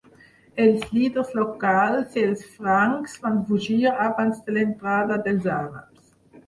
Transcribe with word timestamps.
Els 0.63 0.87
líders 0.97 1.29
locals 1.39 2.17
i 2.21 2.25
els 2.31 2.41
francs 2.55 3.15
van 3.27 3.39
fugir 3.51 3.81
abans 4.09 4.43
de 4.49 4.59
l'entrada 4.59 5.21
dels 5.29 5.49
àrabs. 5.63 6.15